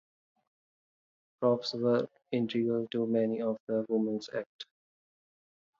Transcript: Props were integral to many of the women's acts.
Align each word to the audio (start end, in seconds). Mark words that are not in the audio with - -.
Props 1.39 1.75
were 1.75 2.09
integral 2.31 2.87
to 2.87 3.05
many 3.05 3.39
of 3.43 3.59
the 3.67 3.85
women's 3.87 4.31
acts. 4.33 4.65